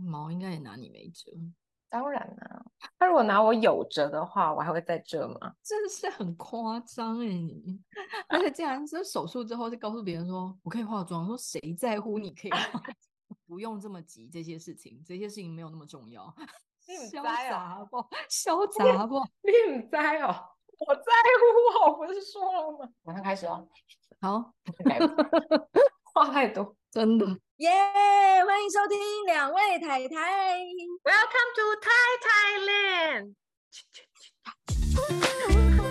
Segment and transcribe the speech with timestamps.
[0.00, 1.30] 毛应该也拿你没辙。
[1.88, 2.64] 当然啦，
[2.98, 5.52] 他如果拿我有辙的话，我还会在这吗？
[5.62, 7.80] 真的是很夸张哎，你！
[8.28, 12.82] 而且竟然是手术之后就告诉别人说我可以化妆，说谁在乎你可以化妆，
[13.48, 16.32] 不用这么急，这些事情，这些事情没有那么重要。
[17.10, 17.98] 潇洒不？
[18.28, 19.20] 潇洒不？
[19.42, 20.34] 你唔在哦，
[20.86, 21.12] 我在
[21.82, 22.88] 乎，我不是说了吗？
[23.02, 23.68] 马上开始哦。
[24.20, 24.52] 好，
[26.12, 26.76] 话太多。
[26.90, 27.26] 真的
[27.60, 27.68] 耶
[28.46, 30.56] 欢迎收听两位太太
[31.04, 31.92] ，Welcome to Thai
[35.04, 35.89] Thailand。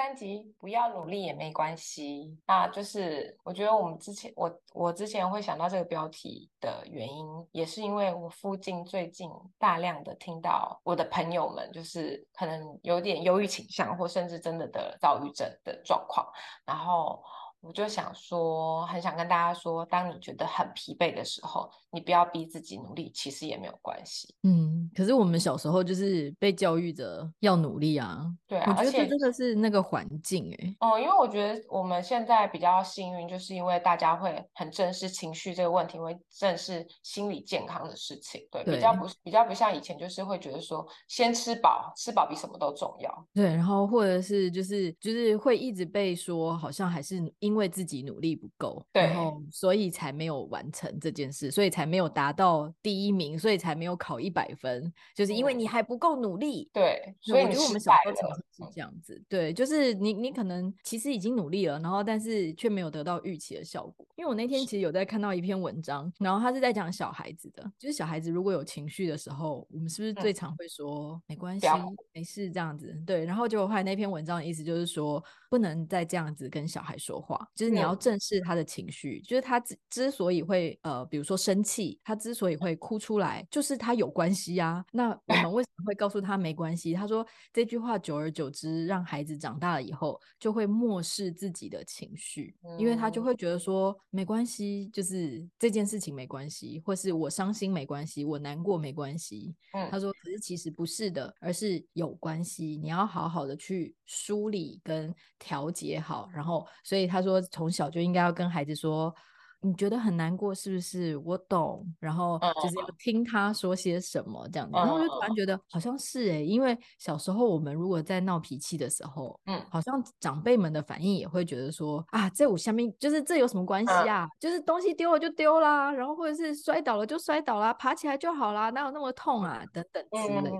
[0.00, 16.26] 三级不要努力也没关系，那就是我觉得我们之前我我之前会想到这个标题的原因，也是因为我附近最近大量的听到我的朋友们就是可能有点忧郁倾向，或甚至真的得躁郁症的状况，
[16.64, 17.22] 然后。
[17.62, 24.34] 我就想说，很想跟大家说，当你觉得很疲惫的时候，你不要逼自己努力，其实也没有关系。
[24.44, 28.24] 嗯，可是我们小时候就是被教育着要努力啊。
[28.48, 30.76] 对啊，我觉得真的是那个环境哎、欸。
[30.80, 38.40] 哦、嗯，因为我觉得我们现在比较幸运，就是因为大家会很正视情绪这个问题，会正视心理健康的事情。
[38.50, 43.26] 对，对比较不比较不像以前，就是会觉得说，先吃饱，吃饱比什么都重要。
[43.34, 47.49] 对，然后或者是就是就是会一直被说，好像还是因。
[47.50, 56.70] 因为自己努力不够，对然后所以才没有完成这件事，所以才没有达到第一名，所以才没有考一百分，就是因为你还不够努力。
[56.72, 64.06] 对，所以我觉得我们小时候常常是这样子，嗯、对，就是你你可能其实已经努力了，然后但是却没有得到预期的效果。
[64.14, 71.66] 因为我那天其实有在看到一篇文章，然后他是在讲小孩子的，就是小孩子如果有情绪的时候，我们是不是最常会说、嗯、没关系、
[72.12, 72.94] 没事这样子？
[73.04, 77.46] 对，然后结果后来那篇文章的意思就是说，不能再这样子跟小孩说话。
[77.54, 84.82] 就是你要正视他的情绪，嗯、就是他之之所以会呃，比如说生气，他之所以会哭出来，就是他有关系啊。
[84.92, 86.94] 那我们为什么会告诉他没关系？
[86.94, 99.54] 他说这句话久而久之，让孩子长大了以后就会漠视自己的情绪，嗯、因为他就会觉得说没关系，就是这件事情没关系，或是我伤心没关系，我难过没关系。
[99.72, 107.40] 嗯、他说可是其实不是的，而是有关系，你要好好的去梳理跟调节好，然后所以他说。
[107.40, 109.14] 从小就应该要跟孩子说。
[109.62, 111.16] 你觉得很难过是不是？
[111.18, 124.26] 我懂，然后就是要听他说些什么这样子，然后我就突然觉得好像是哎、欸，因为小时候我们如果在闹脾气的时候，嗯，好像长辈们的反应也会觉得说啊，这我下面就是这有什么关系啊？
[124.38, 129.62] 就是东西丢了就丢啦，然后或者是摔倒了就摔倒啦，爬起来就好啦，哪有那么痛啊？
[129.74, 130.50] 等等之类的，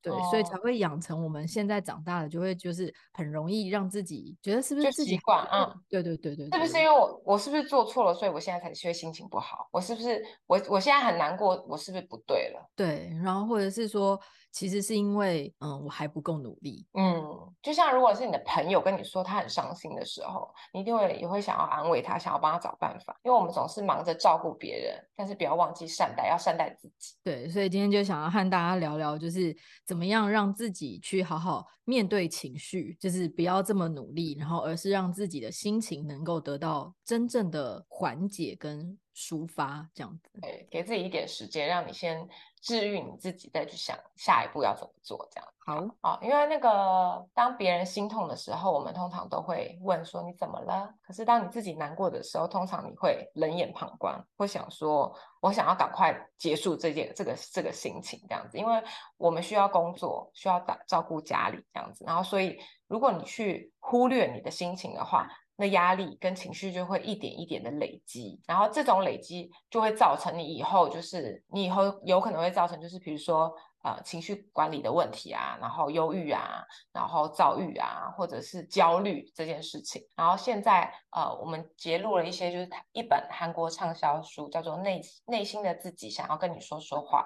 [0.00, 5.74] 对，所以才会养成我们现在长大了就会就是很容易让自己觉得是不是自己习惯啊？
[5.88, 8.35] 对对对对，是不是因为我我是不是做错了，所以。
[8.36, 12.70] 我现在才是会心情不好，我是不是我我现在很难过，我是不是不对了？
[12.76, 14.20] 对，然后或者是说，
[14.56, 16.86] 其实是因为嗯，我还不够努力。
[16.94, 17.22] 嗯，
[17.60, 27.16] 就像如果是你的朋友跟你说他很伤心的时候，你一定会也会想要安慰他，想要帮他找办法，因为我们总是忙着照顾别人，但是不要忘记善待，要善待自己。
[27.22, 40.28] 对，所以今天就想要和大家聊聊，就是怎么样让自己去好好面对情绪，就是不要这么努力，然后而是让自己的心情能够得到真正的缓解跟抒发，这样子。
[40.42, 42.28] 对，给自己一点时间，让你先
[42.60, 45.48] 治愈你自己，再去想下一步要怎么做，这样。
[45.64, 50.94] 好啊，因为那个当别人心痛的时候，我们通常都会问说你怎么了？
[51.02, 58.80] 可是当你自己难过的时候，通常你会冷眼旁观，会想说我想要赶快结束这件这个这个心情这样子，因为
[59.16, 65.26] 我们需要工作，需要打照顾家里这样子，然后所以如果你去忽略你的心情的话，
[65.56, 73.52] 那压力跟情绪就会一点一点的累积，然后这种累积就会造成你以后就是你以后有可能会造成就是比如说。
[73.86, 80.02] 呃，情绪管理的问题啊，然后忧郁啊，然后躁郁啊，或者是焦虑这件事情。
[80.16, 87.22] 然后现在呃，我们揭露了一些，就是一本韩国畅销书，叫做《内内心的自己想要跟你说说话》。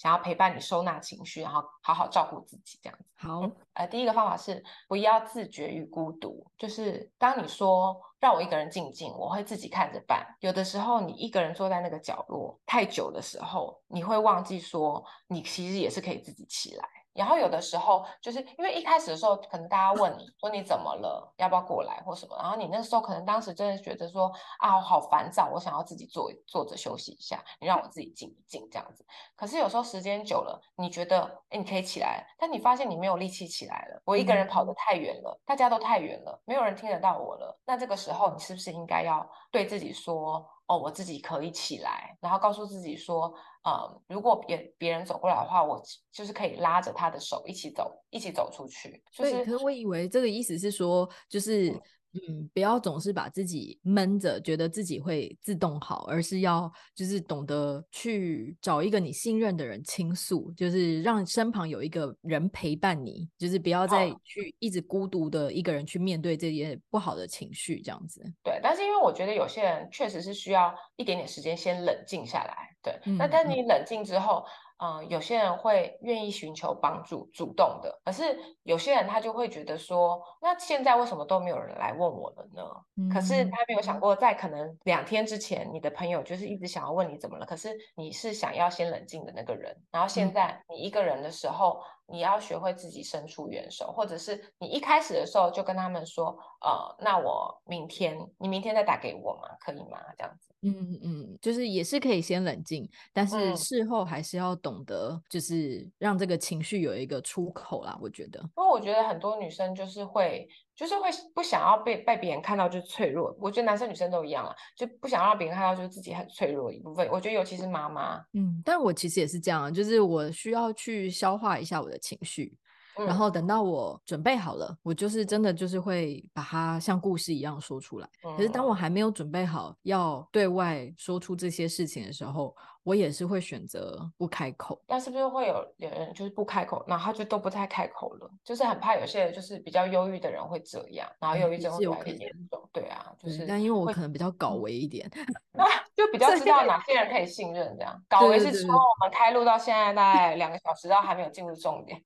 [0.00, 3.04] 想要陪伴你收纳情绪，然后好好照顾自己，这样子。
[3.16, 10.26] 好，嗯，呃，第一个方法是不要自觉于孤独，就是当你说让我一个人静静，我会自己看着办。
[10.40, 16.88] 有的时候你一个人坐在那个角落太久的时候，你会忘记说你其实也是可以自己起来。
[17.14, 29.04] 然后有的时候就是因为一开始的时候，可能大家问你说你怎么了，要不要过来或什么，然后你那时候可能当时真的觉得说啊，我好烦躁，我想要自己坐坐着休息一下，你让我自己静一静这样子。
[29.36, 37.58] 可是有时候时间久了，你觉得哎你可以起来，但你发现你没有力气起来了，我一个人跑得太远了，大家都太远了，没有人听得到我了。
[37.66, 40.48] 那这个时候你是不是应该要对自己说？
[40.70, 43.34] 哦，我自己可以起来，然后告诉自己说，
[43.64, 45.82] 呃，如果别别人走过来的话，我
[46.12, 49.02] 就是可以拉着他的手一起走，一起走出去。
[49.12, 51.74] 就是，对，可是我以为这个意思是说，就是。
[52.12, 68.20] 嗯嗯，不要总是把自己闷着，觉得自己会自动好，而是要就是懂得去找一个你信任的人倾诉，就是让身旁有一个人陪伴你，就是不要再去一直孤独的一个人去面对这些不好的情绪，这样子。
[68.42, 72.76] 对，但是因为我觉得有些人确实是需要一点点时间先冷静下来。
[72.82, 74.44] 对，嗯、那但你冷静之后。
[74.44, 78.00] 嗯、呃，有些人会愿意寻求帮助，主动的。
[78.02, 82.62] 可是有些人他就会觉得说，那现在为什么都没有人来问我了呢？
[82.96, 87.44] 嗯、可是他没有想过，在可能两天之前，你的朋友就是一直想要问你怎么了。
[87.44, 99.48] 可是你是想要先冷静的那个人，然后现在你一个人的时候，嗯、你要学会自己伸出援手，或者是你一开始的时候就跟他们说，呃，那我明天，你明天再打给我嘛？
[99.60, 99.98] 可以吗？
[100.18, 100.54] 这样子。
[100.62, 107.98] 嗯嗯，就是也是可以先冷静，但是事后还是要懂得，就是让这个情绪有一个出口啦。
[108.00, 110.46] 我觉得，因为我觉得很多女生就是会，
[110.80, 113.36] 就是会不想要被被别人看到就是脆弱。
[113.38, 117.06] 我觉得男生女生都一样啊，就不想让别人看到就是自己很脆弱一部分。
[117.12, 122.56] 我觉得尤其是妈妈，嗯，但我其实也是这样，就是我需要去消化一下我的情绪。
[122.96, 128.08] 然后等到我准备好了，我就是真的就是会把它像故事一样说出来。
[128.36, 134.82] 可是当我还没有准备好要对外说出这些事情的时候，我也是会选择不开口。
[134.86, 138.30] 那是不是会有有人就是不开口，然后他就都不太开口了？
[138.44, 142.68] 就是很怕有些人就是比较忧郁的人会这样，然后忧郁症会越来越严重。
[142.72, 143.46] 对啊，就是。
[143.46, 145.10] 但因为我可能比较搞维一点，
[145.96, 147.74] 就比 较知道哪些人可以信任。
[147.76, 152.00] 这样搞维是说我们开录到现在大概两个小时，然后还没有进入重点。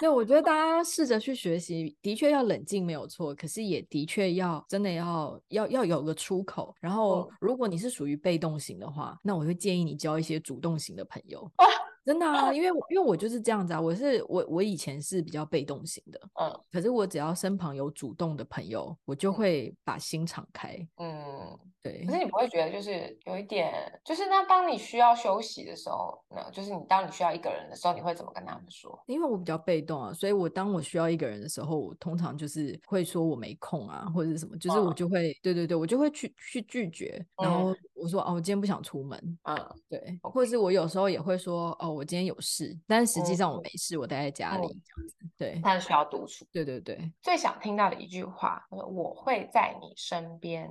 [0.00, 6.74] 对，我觉得大家试着去学习，的确要冷静没有错，可是也的确要真的要要要有个出口。
[6.80, 11.50] 然后，如果你是属于被动型的话，那我会建议你交一些主动型的朋友。
[12.04, 22.04] 真的啊，因为因为我就是这样子啊，我是我我以前是比较被动型的，嗯，可是我只要身旁有主动的朋友，我就会把心敞开，嗯，对。
[22.04, 23.72] 可是你不会觉得就是有一点，
[24.04, 29.00] 就是那当你需要休息的时候，那就是你当你需要一个人的时候，你会怎么跟他们说？
[29.06, 39.56] 因为我比较被动啊，所以我当我需要一个人的时候，我通常就是会说我没空啊，或者是什么，就是我就会，嗯、对对对，我就会去去拒绝，然后我说哦，我今天不想出门，嗯，
[39.88, 41.92] 对，或者是我有时候也会说哦。
[41.92, 45.16] 我今天有事，但是实际上我没事，嗯、我待在家里这样子。
[45.36, 46.46] 对，但是需要独处。
[46.50, 50.70] 对对对，最想听到的一句话，我会在你身边。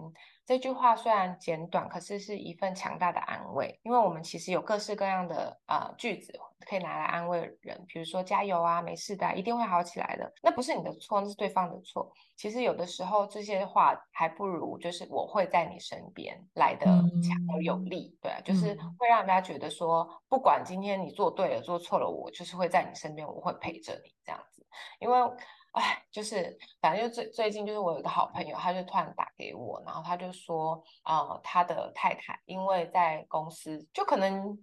[0.51, 3.79] 这句话虽然简短，可是是一份强大的安慰。
[3.83, 6.37] 因为我们其实有各式各样的呃句子
[6.67, 10.29] 可以拿来安慰人，比如说加油啊，没事的啊，一定会好起来的。
[10.43, 12.11] 那不是你的错，那是对方的错。
[12.35, 18.13] 其实有的时候这些话还不如就是我会在你身边来的强而有力。
[18.21, 24.67] 对啊，就是会让人家觉得说，不管今天你做对了做错了，我就是会在你身边，我会陪着你这样子，
[24.99, 25.17] 因为。
[25.71, 34.57] 哎，就是反正就最最近就是我有一个好朋友，他就突然打给我，然后他就说，呃，他的太太因为在公司就可能。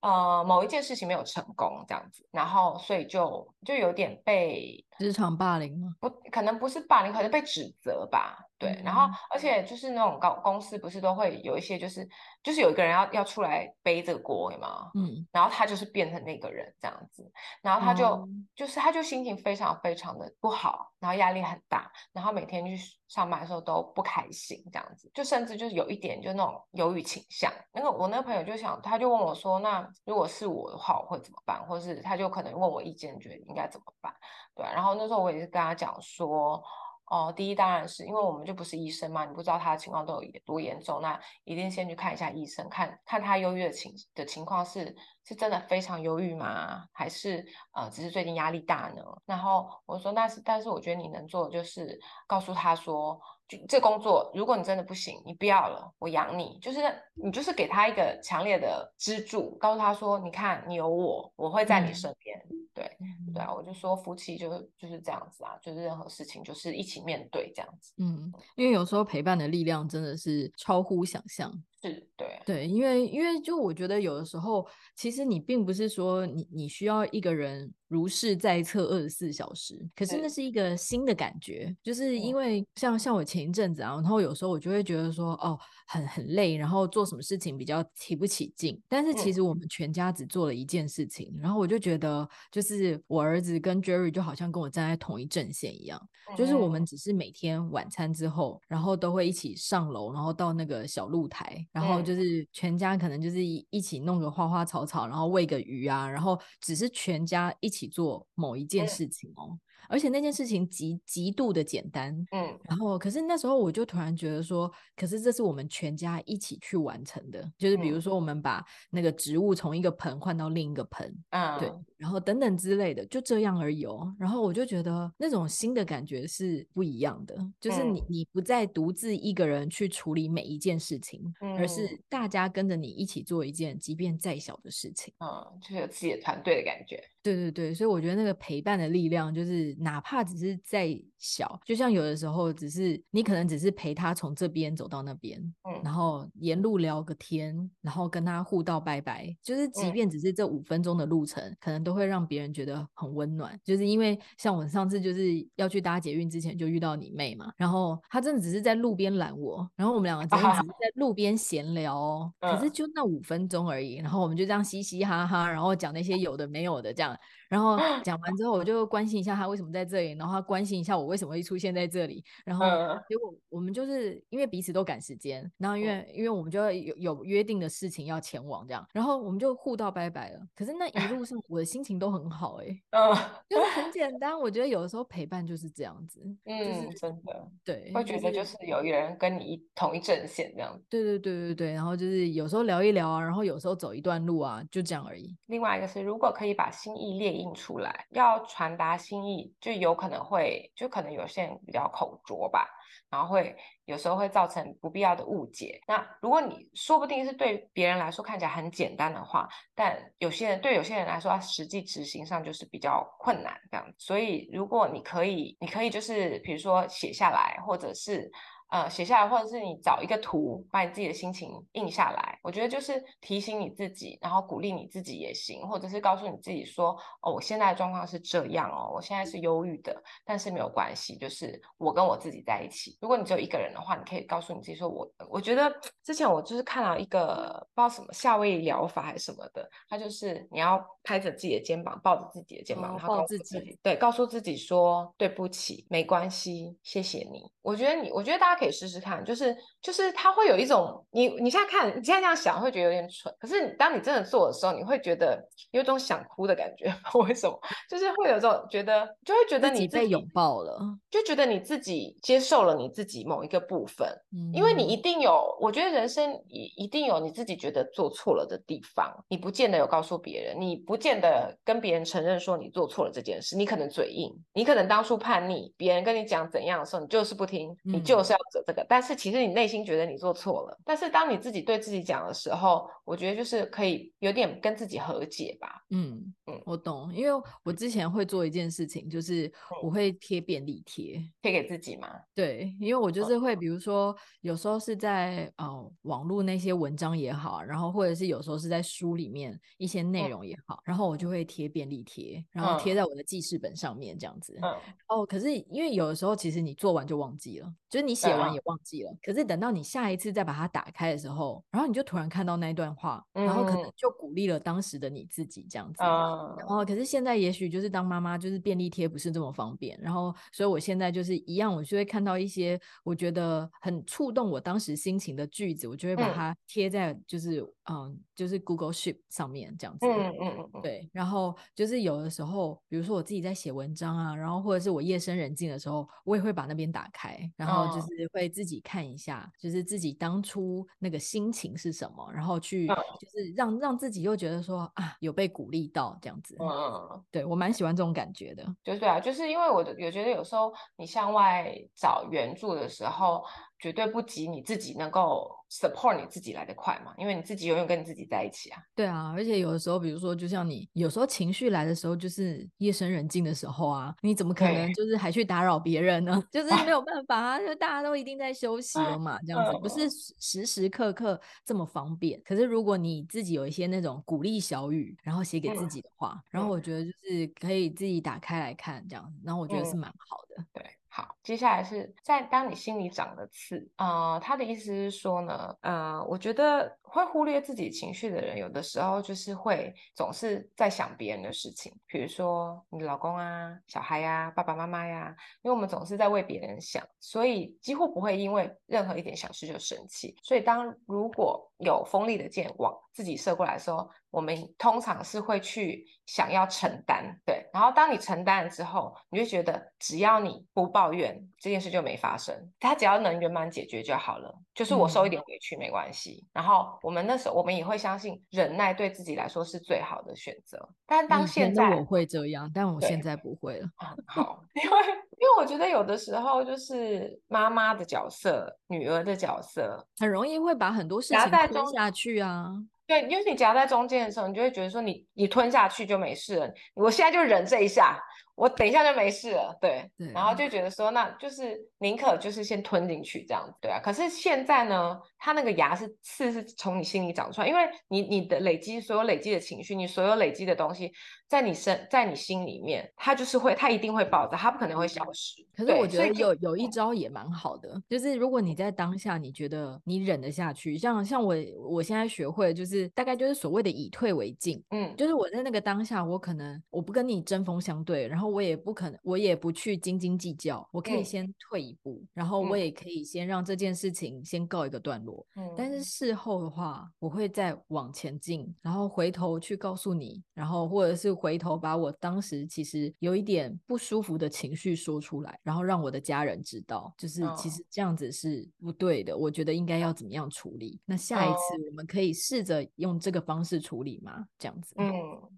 [0.00, 5.94] 呃，某一件事情没有成功，这样子，然后所以就就有点被职场霸凌吗？
[5.98, 8.36] 不，可能不是霸凌，可能被指责吧。
[8.64, 12.08] 对，嗯、然后而且就是那种高公司不是都会有一些，就是
[12.42, 14.90] 就是有一个人要要出来背这个锅，嘛？
[14.94, 17.30] 嗯，然后他就是变成那个人这样子，
[17.62, 22.76] 然后他就、嗯、就是他就心情非常非常的不好，然后压力很大，然后每天去
[23.08, 27.52] 上班的时候都不开心，这样子，就甚至就是有一点就那种忧郁倾向。
[27.72, 29.84] 那个我那个朋友就想，他就问我说，那。
[30.06, 31.64] 如果是我的话，我会怎么办？
[31.66, 34.14] 或是他就可能问我意见，觉得应该怎么办？
[34.54, 36.62] 对，然后那时候我也是跟他讲说，
[37.06, 44.94] 哦，第一当然是因为我们就不是医生嘛，你不知道他的情况都有多严重，那一定先去看一下医生，看看他忧郁的情的情况是
[45.24, 46.84] 是真的非常忧郁吗？
[46.92, 49.02] 还是呃只是最近压力大呢？
[49.26, 53.20] 然后我说那是，但是我觉得你能做的就是告诉他说。
[53.46, 56.58] 就这工作，如果你真的不行，你不要了，我养你。
[56.62, 56.80] 就是
[57.12, 62.38] 你，就是给他一个强烈的支柱，告诉他说：“你看，你有我，我会在你身边。
[62.48, 62.98] 嗯”对，
[63.32, 67.92] 对啊，我就说夫妻就就是这样子啊，就是任何事情就是一起面对这样子。
[67.98, 71.52] 嗯，因为有时候陪伴的力量真的是超乎想象。
[71.90, 72.42] 是，对。
[72.46, 85.58] 对，因为因为就我觉得有的时候，其实你并不是说你你需要一个人如是在侧二十四小时，可是那是一个新的感觉，就是因为像像我前一阵子啊，然后有时候我就会觉得说哦。
[85.86, 88.80] 很很累，然后做什么事情比较提不起劲。
[88.88, 96.00] 但是其实我们全家只做了一件事情，嗯、然后我就觉得，就是我儿子跟 Jerry 就好像跟我站在同一阵线一样，
[96.30, 109.58] 嗯、就是我们只是每天晚餐之后，然后都会一起上楼，然后到那个小露台，然后就是全家可能就是一一起弄个花花草草，然后喂个鱼啊，然后只是全家一起做某一件事情哦。
[109.88, 124.12] 嗯而且那件事情极极度的简单，嗯，然后可是那时候我就突然觉得说，可是这是我们全家一起去完成的，就是比如说我们把那个植物从一个盆换到另一个盆，嗯，对，然后等等之类的，就这样而已哦。
[124.18, 131.22] 然后我就觉得那种新的感觉是不一样的，就是你你不再独自一个人去处理每一件事情，
[131.58, 137.02] 而是大家跟着你一起做一件即便再小的事情，嗯，就是有自己的团队的感觉。
[137.24, 140.86] 对对对，所以我觉得那个陪伴的力量，就是哪怕只是在
[141.24, 153.58] 小，就像有的时候，只是你可能只是陪他从这边走到那边，嗯，然后沿路聊个天，然后跟他互道拜拜，就是即便只是这五分钟的路程，嗯，可能都会让别人觉得很温暖。
[153.64, 155.24] 就是因为像我上次就是
[155.56, 167.16] 要去搭捷运之前就遇到你妹嘛，然后她真的只是在路边拦我，然后我们两个真的只是 在路边闲聊哦，可是就那五分钟而已，然后我们就这样嘻嘻哈哈，然后讲那些有的没有的这样。
[167.48, 172.24] 然后讲完之后，我就关心一下他为什么在这里，然后他关心一下我为什么会出现在这里。
[172.44, 172.66] 然后
[173.08, 180.40] 结果我们就是因为彼此都赶时间，然后因为因为我们就有有约定的事情要前往这样，然后我们就互道拜拜了。
[180.54, 183.14] 可是那一路上我的心情都很好哎、欸，
[183.48, 184.38] 就是很简单。
[184.38, 190.84] 我觉得有的时候陪伴就是这样子，就是嗯，真的对，会觉得就是有一人跟你一同一阵线这样子。
[190.88, 195.36] 对对对对对，然后就是有时候聊一聊啊，然后有时候走一段路啊，就这样而已。
[195.46, 202.68] 另外一个是，如果可以把心意列印出来，要传达心意，就有可能会，就可能有些人比较口拙吧，
[203.10, 205.80] 然后会有时候会造成不必要的误解。
[205.86, 213.86] 那如果你说不定是对别人来说看起来很简单的话，但有些人对有些人来说，他实际执行上就是比较困难这样。
[213.98, 218.30] 所以如果你可以，你可以就是比如说写下来，或者是。
[218.68, 222.38] 呃，写下来，或者是你找一个图，把你自己的心情印下来。
[222.42, 232.96] 我觉得就是提醒你自己，然后鼓励你自己也行，或者是告诉你自己说，哦，我现在的状况是这样哦，我现在是忧郁的，但是没有关系，就是我跟我自己在一起。
[233.00, 247.50] 如果你只有一个人的话，你可以告诉你自己说，我我觉得 之前我就是看到一个不知道什么夏威夷疗法还是什么的，它就是你要拍着自己的肩膀，抱着自己的肩膀，哦、然后告诉自己，自己对，告诉自己说对不起，没关系，谢谢你。
[247.62, 256.92] 我觉得你，我觉得大家可以试试看，就是就是他会有一种你你现在看你现在这样想会觉得有点蠢，可是当你真的做的时候，你会觉得有种想哭的感觉。
[257.26, 257.58] 为什么？
[257.88, 260.78] 就是会有这种觉得，就会觉得你自己被拥抱了，
[261.10, 264.08] 就觉得你自己接受了你自己某一个部分。
[264.32, 277.74] 嗯，因为你一定有，我觉得人生一一定有你自己觉得做错了的地方，你不见得有告诉别人，你不见得跟别人承认说你做错了这件事，你可能嘴硬，你可能当初叛逆，别人跟你讲怎样的时候，你就是不听。
[277.82, 280.78] 你就是要走这个，但是其实你内心觉得你做错了。
[280.84, 285.84] 但是当你自己对自己讲的时候，我觉得就是可以有点跟自己和解吧。
[285.90, 289.50] 嗯嗯，我懂，因为我之前会做一件事情，就是
[289.82, 292.08] 我会贴便利贴，贴给自己嘛。
[292.34, 304.58] 对，因为我就是会，比如说有时候是在呃网络那些文章也好，然后或者是有时候是在书里面一些内容也好，嗯、然后我就会贴便利贴，然后贴在我的记事本上面这样子。
[304.62, 304.70] 嗯、
[305.08, 307.72] 哦，可是因为有的时候其实你做完就忘记了。
[307.90, 316.02] 就是你写完也忘记了，嗯、可是等到你下一次再把它打开的时候，然后你就突然看到那一段话，嗯、然后可能就鼓励了当时的你自己这样子。
[316.02, 330.06] 嗯、然后可是现在也许就是当妈妈，就是便利贴不是这么方便，然后所以我现在就是一样，我就会看到一些我觉得很触动我当时心情的句子，我就会把它贴在就是嗯，嗯，就是 Google Sheet 上面这样子。
[330.06, 330.82] 嗯嗯嗯。
[330.82, 337.84] 对，然后就是有的时候，比如说我自己在写文章啊，然后或者是我夜深人静的时候，我也会把那边打开，然后。
[337.94, 346.56] 就是会自己看一下，就是自己当初那个心情是什么，然后去就是让让自己又觉得说啊有被鼓励到这样子。
[346.58, 348.64] 嗯嗯，对，我蛮喜欢这种感觉的。
[348.82, 353.44] 就是对啊，就是因为我我觉得有时候你向外找援助的时候，
[353.78, 358.82] 绝对不及你自己能够 support 你自己来的快嘛，因为你自己永远跟你自己在一起啊。
[358.94, 366.42] 对啊，而且有的时候，比如说，就像你有时候情绪来的时候，就是夜深人静的时候啊，你怎么可能就是还去打扰别人呢？
[366.50, 372.40] 就是没有 办法啊，就大家都一定在休息了嘛，这样子不是时时刻刻这么方便。
[372.44, 380.64] 可是如果你自己有一些那种鼓励小语，然后写给自己的话，然后我觉得就是可以自己打开来看这样子，然后我觉得是蛮好的。
[380.72, 380.84] 对。
[381.16, 400.34] 好，接下来是在当你心里长了刺，呃，他的意思是说呢，呃，我觉得会忽略自己情绪的人，有的时候就是会总是在想别人的事情，比如说你老公啊、小孩呀、啊、爸爸妈妈呀，因为我们总是在为别人想，所以几乎不会因为任何一点小事就生气。
[400.42, 407.64] 所以当如果有锋利的箭往自己射过来的时候，我们通常是会去想要承担，对。
[407.72, 412.72] 然后当你承担了之后，你就觉得只要你不抱怨，这件事就没发生。
[412.80, 416.44] 他只要能圆满解决就好了，就是我受一点委屈没关系。
[416.46, 420.88] 嗯、然后我们那时候我们也会相信忍耐对自己来说是最好的选择。
[421.06, 423.86] 但当现在我会这样，但我现在不会了。
[424.26, 424.98] 好，因为
[425.38, 432.72] 因为我觉得有的时候就是妈妈的角色、女儿的角色，很容易会把很多事情吞下去啊。
[433.06, 436.72] 对，因为你夹在中间的时候，你就会觉得说你你吞下去就没事了。
[436.94, 438.18] 我现在就忍这一下，
[438.54, 439.76] 我等一下就没事了。
[439.80, 444.00] 对，对然后就觉得说，那就是宁可就是先吞进去这样子，对啊。
[444.02, 451.12] 可是现在呢，他那个牙是刺，是从你心里长出来，因为你你的累积，所有累积的情绪，你所有累积的东西。
[451.46, 455.64] 在你身，在你心里面，它就是会，它一定会爆炸，它不可能会消失。
[455.76, 461.54] 可是我觉得有有一招也蛮好的，就是如果你在当下你觉得你忍得下去，像像我
[461.90, 475.46] 我现在学会就是大概就是所谓的以退为进，嗯，就是我在那个当下，我可能我不跟你针锋相对，然后我也不可能，我也不去斤斤计较，我可以先退一步，嗯，然后我也可以先让这件事情先告一个段落。
[475.56, 481.34] 嗯，但是事后的话，我会再往前进，然后回头去告诉你，然后或者是。
[481.44, 489.36] 回头把我当时其实有一点不舒服的情绪说出来，然后让我的家人知道，就是其实这样子是不对的。
[489.36, 490.98] 我觉得应该要怎么样处理？
[491.04, 491.58] 那下一次
[491.90, 494.46] 我们可以试着用这个方式处理吗？
[494.58, 494.94] 这样子。
[494.96, 495.12] 嗯，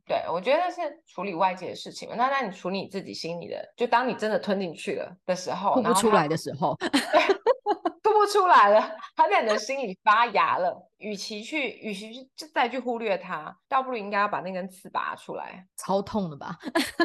[0.06, 2.08] 对，我觉得是处理外界的事情。
[2.16, 6.76] 那那你处理你自己心里的，就当你真的吞进去了的时候，吐不出来的时候。
[8.02, 10.88] 吐不出来了，它在你的心里发芽了。
[10.98, 15.66] 与其去，与其去就再去忽略它，倒不如应该要把那根刺拔出来。
[15.76, 16.56] 超痛的吧？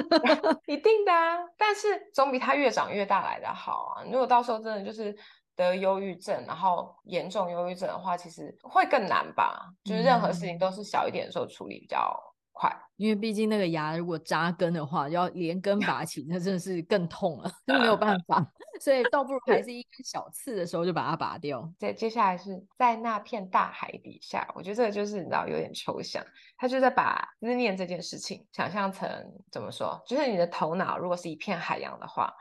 [0.68, 1.38] 一定的啊！
[1.58, 4.04] 但是总比它越长越大来的好啊。
[4.06, 5.14] 如果到时候真的就是
[5.56, 9.60] 得忧郁症，然后严重忧郁症的话，其实会更难吧？
[9.84, 12.16] 就是任何事情都是小一点的时候处理比较
[12.52, 12.72] 快。
[12.98, 18.46] 因为毕竟那个牙如果扎根的话，要连根拔 起，那真的是更痛了，就没有办 法。
[18.80, 21.68] 所以倒不如还是一根小刺的时候就把它拔掉。
[21.80, 26.24] 接接下来是在那片大海底下，我觉得这个就是你知道有点抽象，
[26.58, 29.10] 他就在把思念这件事情想象成
[29.52, 30.00] 怎么说？
[30.06, 32.32] 就是你的头脑如果是一片海洋的话，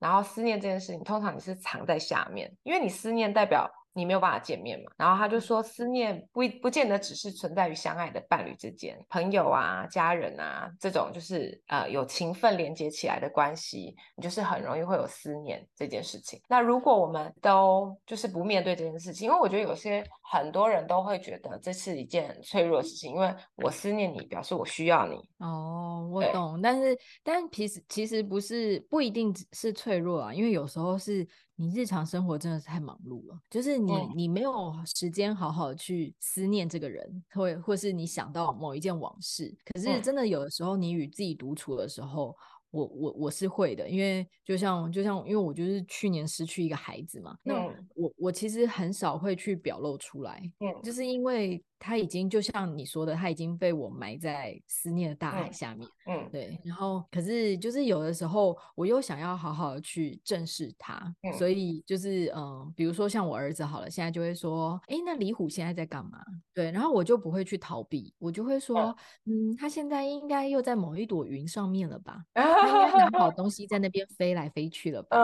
[0.00, 3.70] 然后思念这件事情，通常你是藏在下面，因为你思念代表。
[3.98, 4.92] 你没有办法见面嘛？
[4.96, 16.40] 然后他就说，思念不不见得只是存在于相爱的伴侣之间，朋友啊、家人啊这种就是呃有情分连接起来的关系，你就是很容易会有思念这件事情。
[16.48, 25.16] 那如果我们都就是不面对这件事情，因为我觉得有些很多人都会觉得这是一件很脆弱的事情，因为我思念你，表示我需要你。
[25.38, 31.26] 哦，我懂，但是但其实其实不是不一定是脆弱啊，因为有时候是。
[31.60, 39.52] 你日常生活真的是太忙碌了，就是你你没有时间好好去思念这个人，或或是你想到某一件往事。
[39.64, 42.32] 可是真的有的时候，你与自己独处的时候，
[42.70, 47.56] 我我我是会的，因为就像就像因为我就是去年失去一个孩子嘛，那
[47.96, 50.40] 我我其实很少会去表露出来，
[50.82, 51.60] 就是因为。
[51.78, 55.88] 他已经就像你说的，他已经被我埋在思念的大海下面。
[56.06, 56.60] 嗯，嗯对。
[56.64, 66.18] 然后，可是就是有的时候，我又想要好好的去正视他，嗯、所以就是嗯、呃，比如说像我儿子好了，现在就会说，哎，那李虎现在在干嘛？
[66.54, 68.94] 对，然后我就不会去逃避，我就会说，
[69.26, 72.24] 嗯，嗯，他现在应该又在某一朵云上面了吧？
[72.34, 75.16] 他应该拿好东西在那边飞来飞去了吧？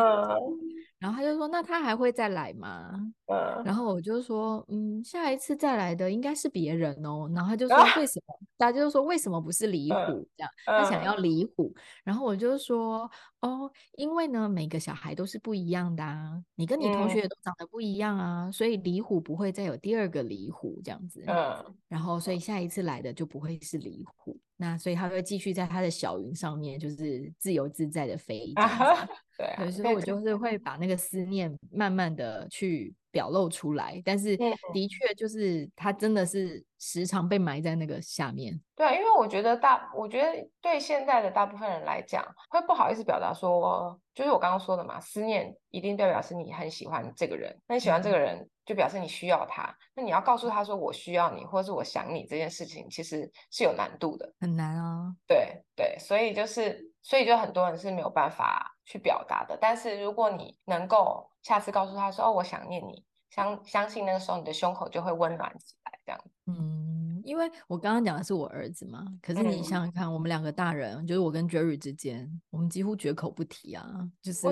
[1.01, 2.93] 嗯然后他就说：“那他还会再来吗？”
[3.27, 9.97] 嗯，然后我就说：“嗯，下一次再来的应该是别人哦。”然后他就说：“为什么？”大家就说：“为什么不是李虎？”
[10.37, 11.75] 这样，他想要李虎。
[12.05, 13.11] 然后我就说
[13.45, 21.23] ：“哦，因为呢，每个小孩都是不一样的啊，你跟你同学都长得不一样啊，所以李虎不会再有第二个李虎这样子。
[21.27, 28.51] 嗯，然后所以下一次来的就不会是李虎。”那所以他会继续在他的小云上面，就是自由自在的飞。
[29.37, 34.37] 对啊，有时候我就是会把那个思念慢慢的去表露出来，但是
[34.73, 38.61] 的确就是他真的是时常被埋在那个下面。
[38.75, 55.15] 对啊，因为我觉得大，我觉得对现在的大部分人来讲，会不好意思表达说，就是我刚刚说的嘛，思念一定代表是你很喜欢这个人，那你喜欢这个人就表示你需要他，那你要告诉他说我需要你，或者是我想你这件事情，其实是有难度的，很难啊。
[55.29, 56.91] 对对，所以就是。
[57.07, 66.21] 所以就很多人是没有办法去表达的，但是如果你能够下次告诉他说：“哦，我想念你”，相相信那个时候你的胸口就会温暖起来，这样。
[66.47, 74.43] 嗯，因为我刚刚讲的是我儿子嘛，可是你想想看，我们两个大人，就是我跟 Jerry 之间，我们几乎绝口不提啊，就是。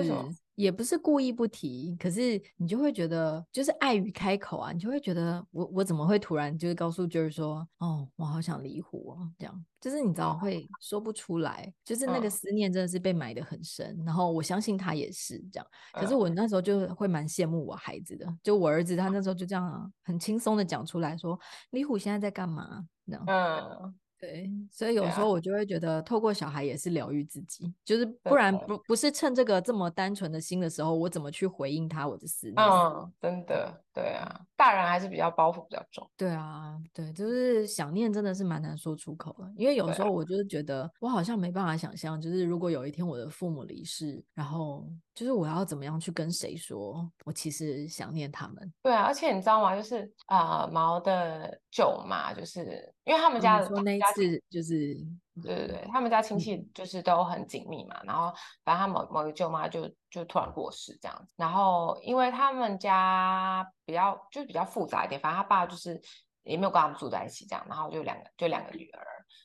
[0.55, 21.39] 也不是故意不提，可是你就会觉得，就是碍于开口啊，你就会觉得我我怎么会突然就是告诉就是说，哦，我好想离虎哦，这样，就是你知道会说不出来，就是那个思念真的是被埋得很深，然后我相信他也是这样，可是我那时候就会蛮羡慕我孩子的，就我儿子他那时候就这样很轻松的讲出来说，
[21.71, 22.85] 李虎现在在干嘛？
[23.07, 23.95] 这样，嗯。
[24.23, 32.55] 对，所以有时候我就会觉得，透过小孩也是疗愈自己，就是不然不不是趁这个这么单纯的心的时候，我怎么去回应他我的思念？
[32.65, 36.09] 嗯，真的，对啊，大人还是比较包袱比较重。
[36.15, 48.73] 对啊，对，就是想念真的是蛮难说出口的，因为有时候我就是觉得，我好像没办法想象，就是如果有一天我的父母离世，然后就是我要怎么样去跟谁说，我其实想念他们。
[48.81, 49.75] 对啊，而且你知道吗？
[49.75, 53.67] 就是啊、呃，毛的舅妈，就是因为他们家的。
[53.81, 54.95] 那次，就是，
[55.41, 58.31] 对对对，他们家亲戚就是都很紧密嘛，嗯、然后
[58.63, 65.99] 反正他某某个舅妈就就突然过世这样子，然后因为他们家比较就是比较复杂一点，反正他爸就是
[66.43, 69.03] 也没有跟他们住在一起这样，然后就两个就两个女儿。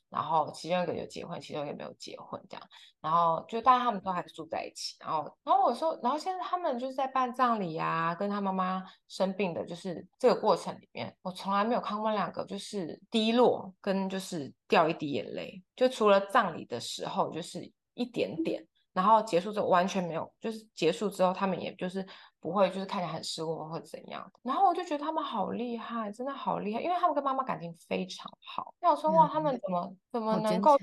[0.09, 2.67] 然后其中一个有结婚，其中一个没有结婚，这样。
[3.01, 4.95] 然后就大家他们都还是住在一起。
[4.99, 22.05] 然后，然后我说，然后现在他们就是在办葬礼啊，跟他妈妈生病的，就是这个过程里面，我从来没有看过两个就是低落跟就是掉一滴眼泪，就除了葬礼的时候就是一点点，然后结束之后完全没有，就是结束之后他们也就是。
[22.41, 24.31] 不会，就是看起来很失落或者怎样。
[24.43, 28.73] 然后我就觉得他们好厉害，真的好厉害，因为他们跟妈妈感情非常好。
[28.79, 30.77] 那我说哇，他们怎么怎么能够，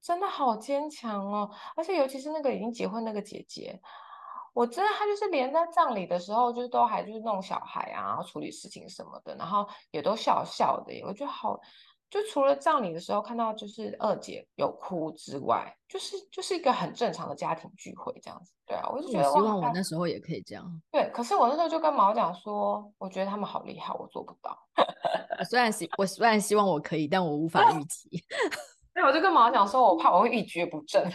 [0.00, 1.50] 真的好坚强哦！
[1.76, 3.80] 而且尤其是那个已经结婚那个姐姐，
[4.52, 11.58] 我真的她就是连在葬礼的时候，就是都还就是弄小孩啊，然后处理事情什么的，然后也都笑笑的，我觉得好。
[12.12, 18.52] 就除了葬礼的时候看到就是二姐有哭之外，就是就是一个很正常的家庭聚会这样子。
[18.66, 20.82] 对啊，我就觉得我希望我那时候也可以这样。
[20.90, 24.54] 对，可是我那时候就跟毛讲说，我觉得他们好厉害，我做不到。
[25.38, 28.10] 我虽然希我虽然希望我可以，但我无法预 期。
[28.92, 31.02] 对，我就跟毛讲说，我怕我会一蹶不振。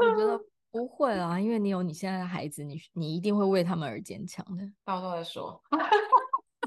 [0.00, 4.62] 我觉得不会啊，因为你有你现在的孩子，你你一定会为他们而坚强的。
[4.84, 5.60] 到时候再说。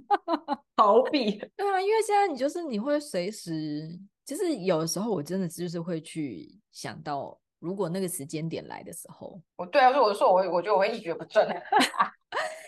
[0.75, 11.47] 逃避，对啊，因为现在你就是你会随时，就是有的时候我真的就是会去想到，如果那个时间点来的时候，我对啊，所以我就说我我觉得我会一蹶不振，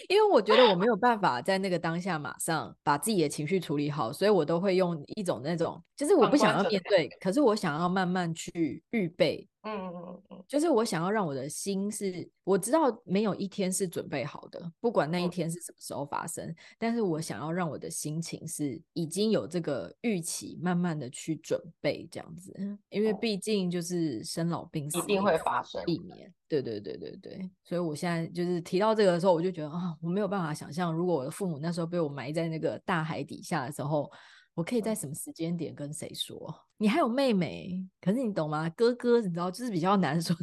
[0.10, 9.48] 因为我觉得我没有办法在那个当下马上把自己的情绪处理好，所以我都会用一种那种，就是我不想要面对，可是我想要慢慢去预备。
[9.64, 22.52] 嗯嗯嗯，就是我想要让我的心是，我知道没有一天是准备好的，不管那一天是什么时候发生，嗯、但是我想要让我的心情是已经有这个预期，慢慢的去准备这样子，
[22.90, 26.34] 因为毕竟就是生老病死一定会发生，避免。
[26.48, 34.12] 对对对对对，所以我现在就是提到这个的时候，我就觉得啊，我没有办法想象，如果我的父母那时候被我埋在那个大海底下的时候。
[34.54, 36.54] 我可以在什么时间点跟谁说？
[36.76, 38.70] 你还有妹妹，可是你懂吗？
[38.72, 40.36] 哥哥，你知道，就是比较难说。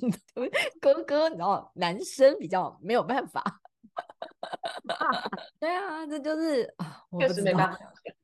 [0.80, 3.44] 哥哥，你知道，男生比较没有办法。
[5.60, 7.78] 对啊，这就是啊，确实没办法。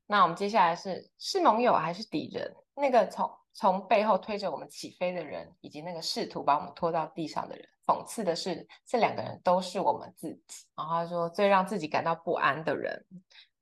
[0.07, 2.51] 那我们接下来是是盟友还是敌人？
[2.75, 7.69] 那个从从背后推着我们起飞的人，以及那个试图把我们拖到地上的人。
[7.85, 10.65] 讽刺的是，这两个人都是我们自己。
[10.75, 13.05] 然后他说，最让自己感到不安的人。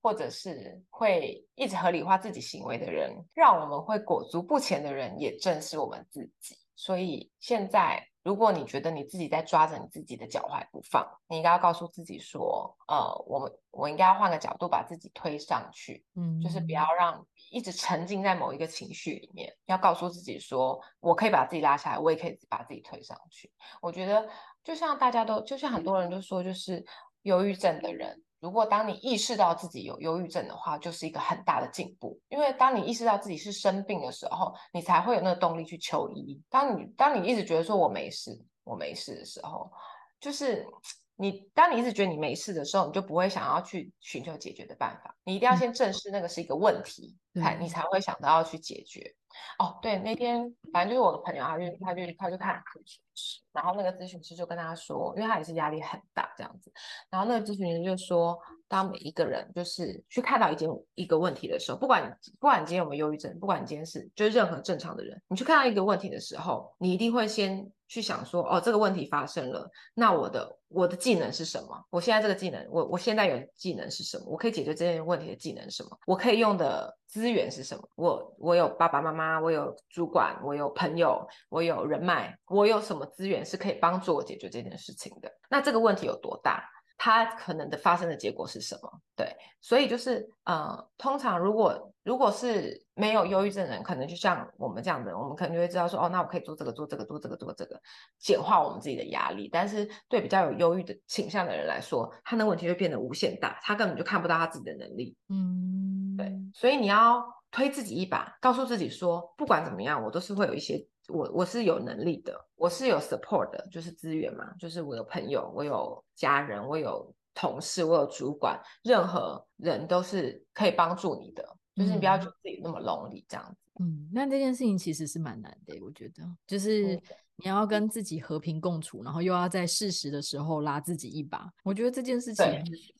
[0.05, 6.57] 或者是会一直合理化自己行为的人，让我们会裹足不前的人，也正是我们自己。
[6.75, 19.55] 所以现在，如果你觉得你自己在抓着你自己的脚踝不放，你应该要告诉自己说：“呃，我们我应该要换个角度把自己推上去。”嗯，就是不要让一直沉浸在某一个情绪里面。
[19.67, 24.27] 要告诉自己说：“我可以把自己拉下来，我也可以把自己推上去。”我觉得，
[24.63, 26.83] 就像大家都，就像很多人都说，就是
[27.21, 28.21] 忧郁症的人。
[28.39, 32.19] 如果当你意识到自己有忧郁症的话，就是一个很大的进步。
[32.27, 36.41] 因为当你意识到自己是生病的时候，你才会有那个动力去求医。
[36.49, 38.31] 当你当你一直觉得说我没事，
[38.63, 39.71] 我没事的时候，
[40.19, 40.65] 就是。
[41.15, 45.15] 你当你一直觉得你没事的时候，你就不会想要去寻求解决的办法。
[45.23, 49.15] 你一定要先正视那个是一个问题，嗯、才你才会想到要去解决。
[49.57, 56.71] 哦，对，那天反正就是我的朋友，他就他就他就看咨询师，然后那个咨询师就跟他说，因为他也是压力很大这样子，
[57.09, 58.39] 然后那个咨询师就说，
[58.73, 71.85] 当每一个人就是去看到一件一个问题的时候，不管不管你今天有没有忧郁症，不管你今天是就是任何正常的人，你去看到一个问题的时候，你一定会先去想说，哦，这个问题发生了，那我的我的技能是什么？
[71.91, 74.25] 我现在这个技能，我我现在有技能是什么？
[74.25, 75.95] 我可以解决这件问题的技能是什么？
[76.07, 77.87] 我可以用的资源是什么？
[77.95, 85.31] 我我有爸爸妈妈，我有主管，我有朋友，我有人脉，我有什么资源是可以帮助我解决这件事情的？
[85.47, 86.67] 那这个问题有多大？
[87.03, 88.89] 它可能的发生的结果是什么？
[89.13, 89.27] 对，
[89.59, 97.77] 所以就是呃，通常如果如果是没有忧郁症的人，可能就像我们这样的，我们可能就会知道说，哦，那我可以做这个，做这个，做这个，做这个，
[98.19, 99.49] 简化我们自己的压力。
[99.51, 105.13] 但是对比较有忧郁的倾向的人来说，他的问题就变得无限大，他根本就看不到他自己的能力。
[105.27, 107.21] 嗯，对，所以你要
[107.53, 110.85] 推自己一把，告诉自己说，不管怎么样，我都是会有一些。
[111.09, 123.69] 我我是有能力的，我是有 support 的，就是资源嘛，就是我有朋友，我有家人，我有同事，我有主管，任何人都是可以帮助你的，就是你不要觉得自己那么 lonely 这样子。
[123.81, 126.99] 嗯，那这件事情其实是蛮难的，我觉得，就是。
[127.37, 131.51] 你要跟自己和平共处，然后又要在适时的时候拉自己一把。
[131.63, 132.45] 我觉得这件事情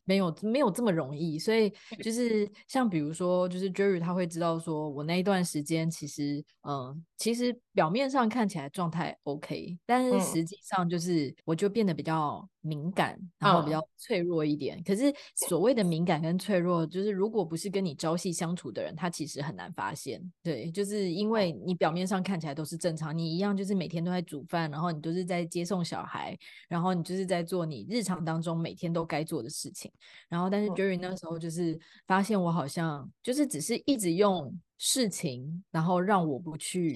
[0.04, 1.72] 没有没有这么容易，所以
[2.04, 14.82] 就是像比如说，就是 Jerry 他会知道说，我那一段时间其实，嗯，其实表面上看起来状态 OK，但是实际上就是我就变得比较敏感，然后比较脆弱一点。
[14.84, 15.14] 可是
[15.48, 20.20] 所谓的敏感跟脆弱，就是如果不是跟你朝夕相处的人，他其实很难发现。
[20.42, 24.24] 对，就是因为你表面上看起来都是正常，你一样就是每天都在。
[24.24, 26.36] 煮饭，然后你都是在接送小孩，
[26.68, 29.92] 然后你就是在做你日常当中每天都该做的事情。
[30.30, 36.94] 然后，但是 Jerry 那时候就是发现我好像就是只是一直用事情，然后让我不去，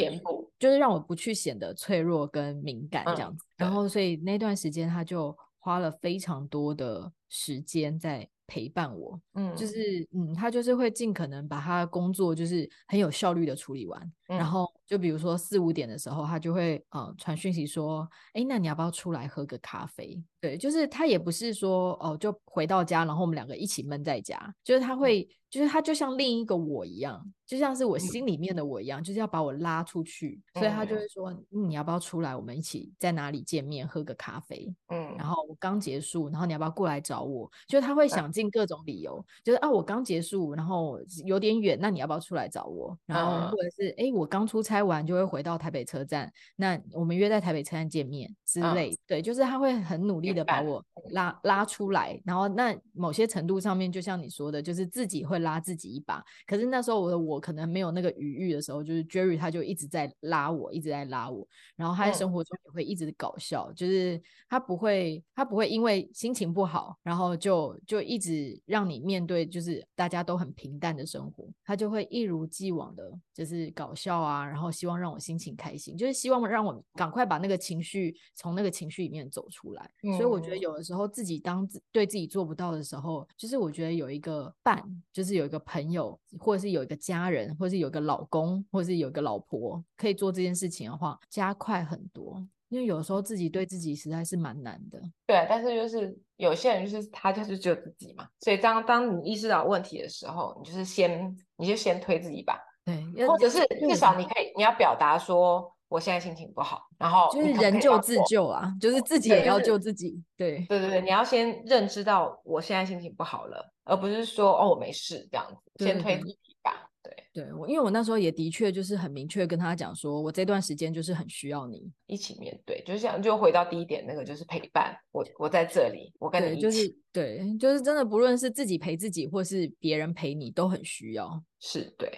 [0.59, 3.45] 就是让我不去显得脆弱跟敏感这样子。
[3.55, 9.19] 然后，所以那段时间他就花了非常多的时间在陪伴我。
[9.35, 14.67] 嗯，就是嗯，他就是会尽可能把他的工作就是很有效率的处理完，然后。
[14.87, 20.23] 就比如说四五点的时候，他就会呃传讯息说，哎，那你要不要出来喝个咖啡？
[20.39, 34.73] 对，就是他也不是说哦，就回到家，然后我们两个一起闷在家，就是他会，就是他就像另一个我一样，就像是我心里面的我一样，就是要把我拉出去，所以他就会说，嗯，你要不要出来，我们一起在哪里见面喝个咖啡？
[34.87, 37.49] 嗯，然后我刚结束，然后你要不要过来找我？
[37.67, 42.97] 就他会想尽各种理由，就是啊，我刚结束，然后有点远，那你要不要出来找我？
[43.05, 44.77] 然后或者是哎，我刚出差。
[44.77, 56.23] 完就会回到台北车站，那我们约在台北车站见面之类，嗯、对，就是他会很努力的把我拉拉出来，然后那某些程度上面，就像你说的，就是自己会拉自己一把。
[56.45, 61.45] 可是那时候我的我可能没有那个余裕的时候，就是 Jerry 他就一直在拉我，一直在拉我，
[61.75, 74.71] 然后他在生活中也会一直搞笑，嗯、就是他不会他不会因为心情不好，然后就就一直让你面对就是大家都很平淡的生活，他就会一如既往的就是搞笑啊，然后。
[74.77, 79.89] 希望让我心情开心，就是希望让我赶快把那个情绪从那个情绪里面走出来。
[80.03, 92.45] 嗯、所以我觉得有的时候自己当自对自己做不到的时候，就是我觉得有一个伴，就是有一个朋友，或者是有一个家人，或者是有一个老公，或者是有一个老婆，可以做这件事情的话，加快很多。
[92.69, 95.01] 因为有时候自己对自己实在是蛮难的。
[95.25, 102.59] 对，但是就是有些人就是他就是只有自己嘛，所以当当你意识到问题的时候，你就是先你就先推自己吧。
[102.83, 110.21] 对，或者是至少你可以，你要表达说我现在心情不好，然后就是人救自救啊，就是自己也要救自己。
[110.35, 116.89] 对，对对对，你要先认知到我现在心情不好了，而不是说哦我没事这样子，先推自己吧。
[117.01, 132.11] 对对，我因为我那时候也的确就是很明确跟他讲说，我这段时间就是很需要你一起面对，就是这样，就回到第一点那个就是陪伴，我我在这里，我跟你一起，就是对，就是真的不论是自己陪自己或是别人陪你都很需要，是对。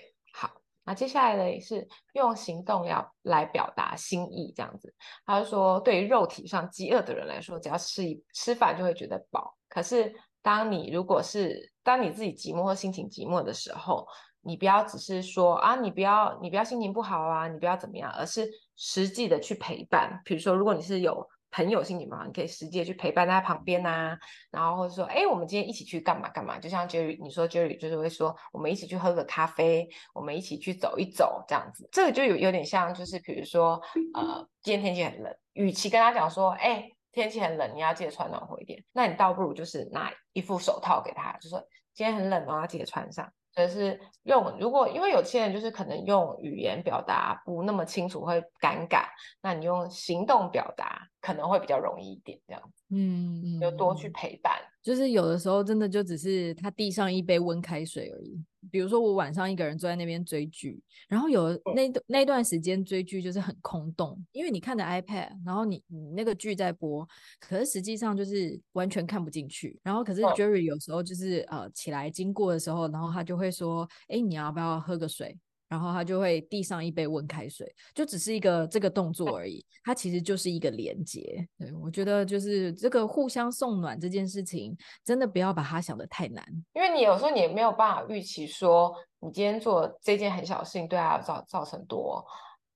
[0.89, 4.91] 那接下来呢，也是用行动要来表达心意，这样子。
[5.23, 9.55] 他就说，对于肉体上饥饿的人来说，只要吃一吃饭就会觉得饱。
[9.67, 14.03] 可是，当你如果是当你自己寂寞或心情寂寞的时候，
[14.41, 20.19] 你不要只是说啊，你不要你不要心情不好啊，你不要怎么样，而是实际的去陪伴。
[20.25, 24.17] 比如说，如果你是有朋友心情嘛，你可以直接去陪伴在他旁边啊，
[24.51, 26.59] 然后或者说，哎，我们今天一起去干嘛干嘛？
[26.59, 33.81] 就像 Jerry 你说 Jerry 就是会说，我们一起去喝个咖啡，我们一起去走一走这样子，这个就有有点像，就是比如说，
[34.13, 41.59] 呃，今天天气很冷，与其跟他讲说，哎，天气很冷，你要记得穿暖和一点，那你倒不如就是拿一副手套给他，就说
[41.93, 43.31] 今天很冷哦，要记得穿上。
[43.55, 49.05] 就是用，如果因为有些人就是可能用语言表达不那么清楚会尴尬，
[49.41, 54.53] 那你用行动表达可能会比较容易一点，这样子，嗯嗯，就多去陪伴。
[54.81, 58.41] 就是有的时候真的就只是他递上一杯温开水而已。
[58.71, 67.07] 比如说我晚上一个人坐在那边追剧，然后有那那段时间追剧就是很空洞，因为你看着 iPad，然后你你那个剧在播，
[67.39, 69.79] 可是实际上就是完全看不进去。
[69.83, 75.37] 然后可是 Jerry 有时候就是呃起来经过的时候，然后他就会说：“哎，你要不要喝个水？”
[75.69, 81.47] 然后他就会递上一杯温开水，就只是一个这个动作而已，它其实就是一个连接。
[81.57, 92.25] 对，我觉得就是这个互相送暖这件事情，真的不要把它想得太难，因为你有时候你也没有办法预期说你今天做这件很小的事情对他造造成多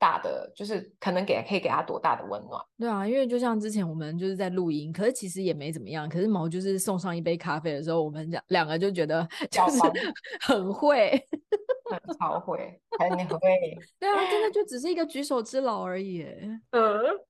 [0.04, 2.62] 大的，就是可能给可以给他多大的温暖。
[2.78, 9.80] 对啊，因为就像之前我们就是在录音，可是其实也没怎么样，可是毛就是送上一杯咖啡的时候，我们两两个就觉得就是
[10.42, 11.18] 很会。
[12.18, 13.40] 超会，很会，
[14.00, 16.26] 对啊，真的就只是一个举手之劳而已。
[16.72, 16.82] 嗯，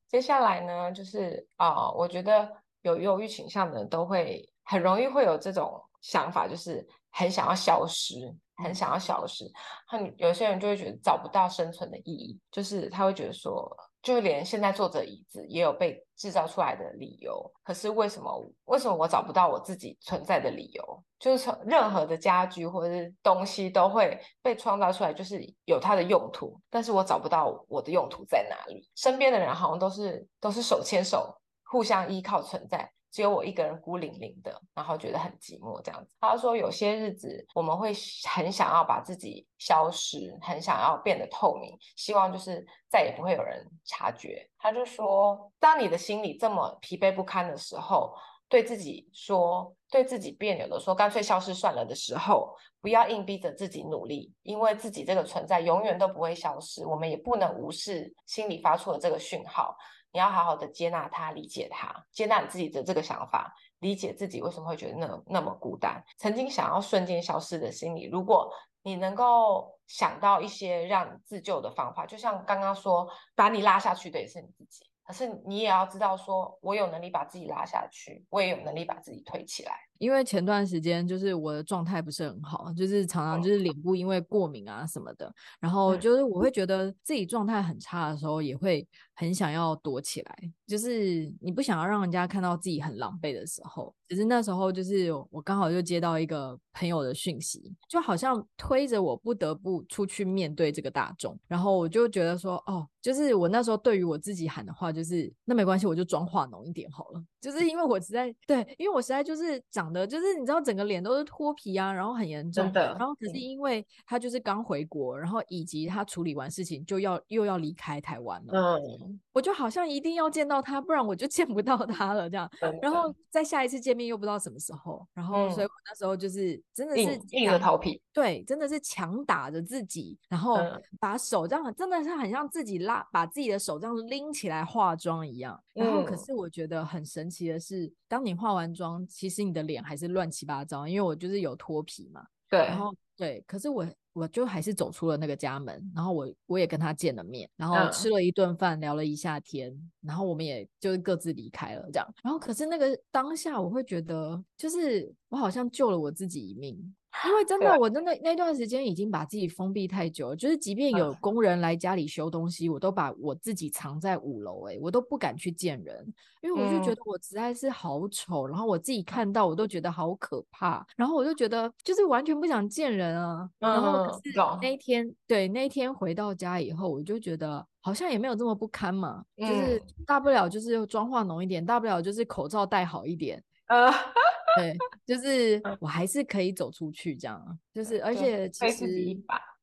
[0.07, 2.49] 接下来呢，就是啊、呃，我觉得
[2.83, 9.45] 有忧郁倾向的人都会很容易会有这种想法，就是很想要消失，很想要消失。
[9.87, 13.75] 很有些人就会觉得找不到生存的意义，就是他会觉得说。
[14.03, 21.03] 就连现在坐着椅子也有被制造出来的理由，可是为什么为什么我找不到我自己存在的理由？
[21.17, 28.85] 就是从任何的家具或者是东西都会被创造出来，就是有它的用途，但是我找不到我的用途在哪里。
[28.93, 32.91] 身边的人好像都是都是手牵手，互相依靠存在。
[33.13, 36.17] 只有我一个人孤零零的，然后觉得很寂寞这样子。
[36.19, 37.93] 他说有些日子我们会
[38.27, 44.49] 很想要把自己消失，很想要变得透明，希望就是再也不会有人察觉。
[44.57, 48.15] 他就说，当你的心里这么疲惫不堪的时候，
[48.49, 59.77] 对自己说，对自己别扭的说，干脆消失算了的时候，不要硬逼着自己努力，因为自己这个存在永远都不会消失，我们也不能无视心里发出的这个讯号。
[60.13, 66.01] 你要好好的接纳他，理解他，接纳你自己的这个想法，理解自己为什么会觉得那那么孤单。
[66.17, 79.79] 曾经想要瞬间消失的心理，如果你能够想到一些让你自救的方法，就像刚刚说，把你拉下去的也是你自己，可是你也要知道说，我有能力把自己拉下去，我也有能力把自己推起来。
[79.97, 93.93] 因为前段时间就是我的状态不是很好，就是常常就是脸部因为过敏啊什么的，然后就是我会觉得自己状态很差的时候，也会很想要躲起来，就是你不想要让人家看到自己很狼狈的时候。
[94.09, 109.82] 只是那时候就是我刚好就接到一个朋友的讯息，就好像推着我不得不出去面对这个大众，然后我就觉得说，哦，就是我那时候对于我自己喊的话就是，那没关系，我就妆化浓一点好了，就是因为我实在对，因为我实在就是长。
[110.05, 112.95] 就是你知道整个脸都是脱皮啊，然后很严重的。
[112.99, 118.77] 然后可是因为他就是刚回国，然后以及他处理完事情就要又要离开台湾了。
[118.77, 122.47] 嗯，我就好像一定要见到他，不然我就见不到他了这样。
[122.81, 125.07] 然后再下一次见面又不知道什么时候。
[125.13, 130.59] 然后所以我那时候就是真的是硬，硬着头皮，对，真的是强打着自己，然后
[130.99, 135.59] 把手这样真的是很像自己拉，把自己的手这样拎起来化妆一样。
[135.73, 142.25] 然后可是我觉得很神奇的是，当你化完妆，其实你的脸还是乱七八糟，因为我就是有脱皮嘛。
[142.49, 152.13] 对，然后对，可是我我就还是走出了那个家门，然后我我也跟他见了面，然后吃了一顿饭，聊了一下天，嗯、然后我们也就是各自离开了这样。
[152.21, 156.95] 然后可是那个当下，我会觉得就是我好像救了我自己一命。
[157.25, 173.47] 因为真的，我真的那段时间已经把自己封闭太久了，就是即便有工人来家里修东西，我都把我自己藏在五楼，哎，我都不敢去见人，因为我就觉得我实在是好丑，然后我自己看到我都觉得好可怕，然后我就觉得就是完全不想见人啊。
[173.59, 183.41] 然后是那一天，对，那一天回到家以后，我就觉得好像也没有这么不堪嘛，就是大不了就是妆化浓一点，大不了就是口罩戴好一点。
[183.67, 183.87] 呃，
[184.55, 188.87] 对，就是我还是可以走出去这样，就是而且其实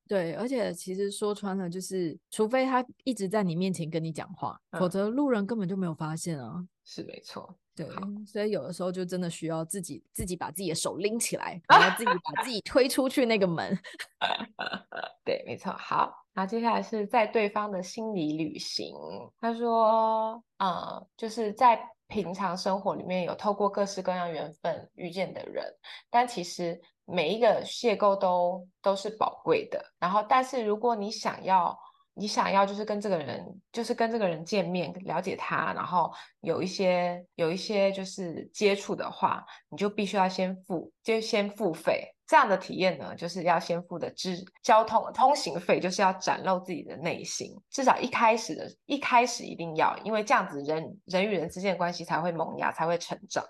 [0.09, 6.66] 对，而且其实说穿了，就是除非他一直在你面前跟你讲话，嗯、否则路人根本就没有发现啊。
[6.85, 7.87] 是没错，对，
[8.26, 13.79] 所以有的时候就真的需要自己自己把自己的手拎起来， 然后自己把自己推出去那个门。
[15.24, 15.70] 对，没错。
[15.79, 18.92] 好，那接下来是在对方的心理旅行。
[19.40, 25.64] 他说，嗯，就是在平常生活里面有透过各式各样缘分遇见的人，
[26.11, 26.79] 但其实。
[27.12, 31.77] 每一个邂逅都都是宝贵的，然后，但是如果你想要，
[32.15, 42.15] 你想要就是跟这个人，就是跟这个人见面，了解他，然后有一些有一些就是接触的话，你就必须要先付，就先付费。
[42.31, 53.44] 这样的体验呢，就是要先付的支交通通行费，就是要展露自己的内心，至少一开始的一开始一定要，因为这样子人人与人之间的关系才会萌芽，才会成长。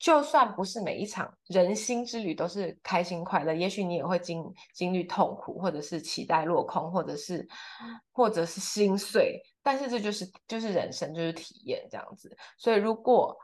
[0.00, 7.46] 就算不是每一场人心之旅都是开心快乐，也许你也会经经历痛苦，或者是期待落空，或者是
[8.10, 9.40] 或者是心碎。
[9.62, 12.36] 但是这就是就是人生，就是体验这样子。
[12.58, 13.36] 所以如果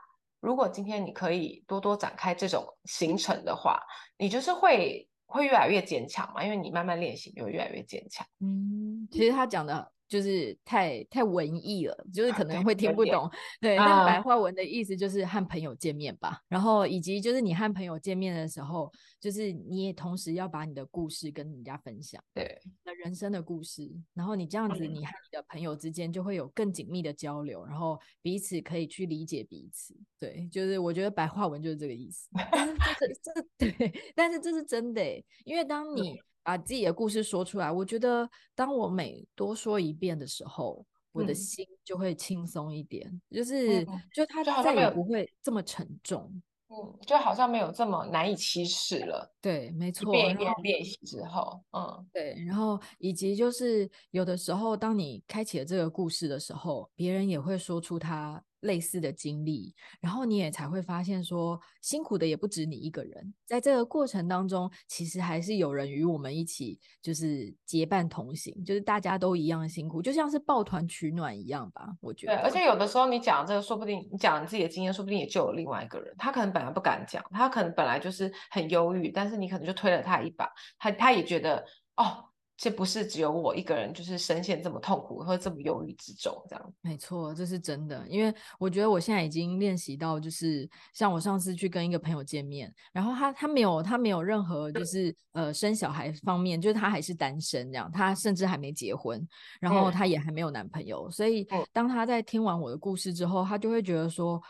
[0.43, 3.79] 如果今天你可以多多展开这种行程的话，
[4.17, 8.27] 你就是会会越来越坚强嘛，因为你慢慢练习，你就会越来越坚强。
[8.41, 9.92] 嗯，其实他讲的。
[10.13, 13.27] 就是太太文艺了，就是可能会听不懂。
[13.59, 16.39] 对，但白话文的意思就是和朋友见面吧。
[16.47, 23.91] 然后以及就是你和朋友见面的时候，就是你也同时要把你的故事跟人家分享，对，那人生的故事。
[24.13, 29.95] 然后你这样子，你和你的朋友之间就会有更紧密的交流，然后彼此可以去理解彼此。
[30.19, 32.29] 对，就是我觉得白话文就是这个意思。
[32.35, 33.41] 但是这这
[33.71, 36.21] 对，但是这是真的欸，因为当你。
[36.43, 49.33] 把自己的故事说出来，我觉得当我每多说一遍的时候，我的心就会轻松一点，嗯、就是就他再也不会这么沉重，嗯，就好像没有这么难以启齿了。
[49.39, 50.13] 对，没错。
[50.13, 58.43] 一遍一遍练习之后，嗯，对，然后以及就是有的时候，当你开启了这个故事的时候，别人也会说出他。
[58.63, 63.33] 类似的经历，然后你也才会发现说，辛苦的也不止你一个人。
[63.45, 71.87] 在这个过程当中，其实还是有人与我们一起，就是结伴同行，就是大家都一样辛苦，就像是抱团取暖一样吧。
[72.01, 80.49] 我觉得，对，而且有的时候你讲这个，说不定你讲你自己的经验，说不定也就有另外一个人，他可能本来不敢讲，他可能本来就是很忧郁，但是你可能就推了他一把，
[80.79, 81.63] 他他也觉得
[81.97, 82.25] 哦。
[82.63, 86.73] 这不是只有我一个人，就是深陷这么痛苦或者这么忧郁之中，这样。
[86.79, 88.07] 没错，这是真的。
[88.07, 99.27] 因为我觉得我现在已经练习到，就是像我上次去跟一个朋友见面，然后他他没有他没有任何就是呃生小孩方面，就是他还是单身这样，他甚至还没结婚，
[99.59, 101.11] 然后他也还没有男朋友。
[101.11, 104.41] 所以当他在听完我的故事之后，他就会觉得说。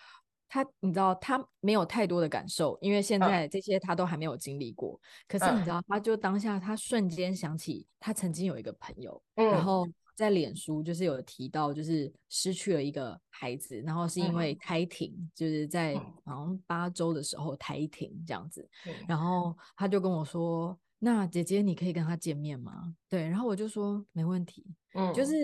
[0.54, 5.02] 他，你知道，他没有太多的感受，因为现在这些他都还没有经历过。
[5.28, 9.84] 可是你知道，他就当下，他瞬间想起他曾经有一个朋友，然后
[10.16, 18.70] 在脸书就是有提到，就是失去了一个孩子，然后是因为胎停，就是在好像八周的时候胎停这样子。
[19.08, 20.78] 然后他就跟我说。
[21.00, 22.96] 那姐姐，你可以跟他见面吗？
[23.10, 24.66] 对，然后我就说没问题。
[24.96, 25.36] 嗯，就是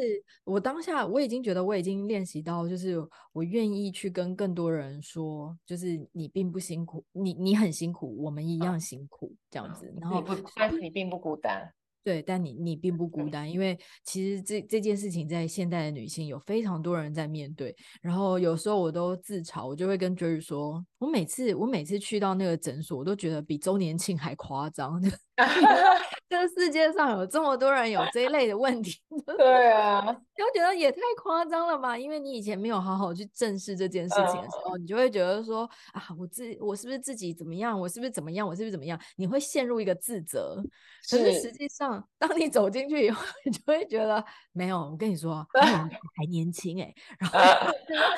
[0.43, 2.95] 我当下我已经觉得我已经练习到，就是
[3.33, 9.91] 我愿意去跟更多人说，就是你并不辛苦，你你很辛苦，我们一样辛苦这样子。
[9.99, 10.23] 然后，
[10.55, 11.73] 但是你并不孤单。
[12.01, 17.75] 对，但你你并不孤单，因为其实这这件事情在现代的女性有非常多人在面对。
[18.01, 24.99] 然后有时候我都自嘲，我就会跟 Jerry 说，我每次我每次去到那个诊所，我都觉得比周年庆还夸张。
[26.30, 28.99] 这世界上有这么多人有这一类的问题，
[29.38, 31.97] 对啊，就觉得也太夸张了吧？
[31.97, 37.79] 因为你以前没有好好去正视这件事情的时候，你就会觉得说啊，我自我是不是自己怎么样？
[37.79, 38.47] 我是不是怎么样？
[38.47, 38.99] 我是不是怎么样？
[39.17, 40.63] 你会陷入一个自责。
[41.09, 44.23] 可是实际上，当你走进去以后，你就会觉得
[44.53, 44.79] 没有。
[44.79, 47.39] 我跟你说， 还年轻哎，然后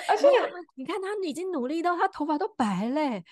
[0.10, 0.28] 而且
[0.76, 3.24] 你看他已经努力到他头发都白嘞。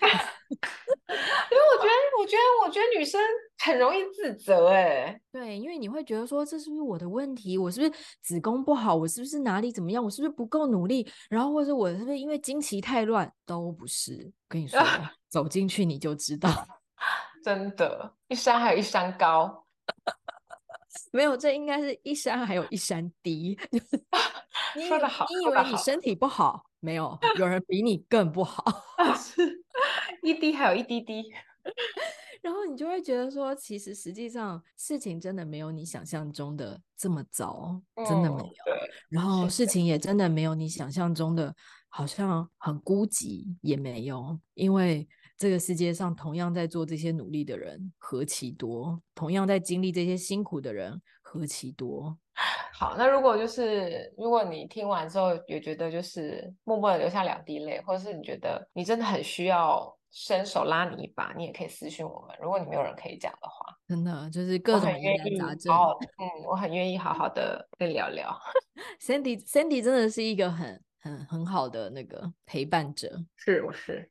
[0.50, 3.20] 因为我觉得，我觉得，我觉得女生
[3.58, 7.58] 很容易自责，哎，对，因为你会觉得说，这是不是我的问题？
[7.58, 8.79] 我是不是子宫不好？
[8.94, 10.02] 我是不是哪里怎么样？
[10.02, 11.06] 我是不是不够努力？
[11.28, 13.30] 然后或者我是不是因为经期太乱？
[13.44, 14.32] 都不是。
[14.48, 14.80] 跟你说，
[15.28, 16.50] 走进去你就知道，
[17.44, 19.64] 真的，一山还有一山高，
[21.12, 23.58] 没有，这应该是一山还有一山低。
[24.76, 26.64] 你说得好，你以为你身体不好？
[26.80, 28.64] 没有，有人比你更不好。
[29.16, 29.64] 是。
[30.22, 31.32] 一滴还有一滴滴，
[32.42, 38.50] 然后你就会觉得说，其实实际上事情真的没有你想象中的这么糟，真的没有。
[39.08, 41.54] 然后事情也真的没有你想象中的
[41.88, 52.16] 好像很孤寂，也没有，因为这个世界上同样在做这些努力的人何其多，同样在经历这些辛苦的人何其多。
[52.72, 62.36] 好，那如果就是如果你听完之后也觉得就是默默的流下两滴泪，或者是你觉得你真的很需要伸手拉你一把，你也可以私信我们。
[62.40, 65.74] 如果你没有人可以讲的话，真的就是各种疑难杂症。
[66.18, 68.36] 嗯，我很愿意好好的跟你聊聊。
[69.00, 74.10] Sandy Sandy 真的是一个很很很好的那个陪伴者，是我是，